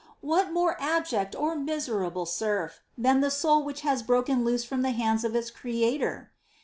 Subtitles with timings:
[0.21, 4.89] What more abject or miserable serf than the soul which has broken loose from the
[4.97, 6.31] hands of its Creator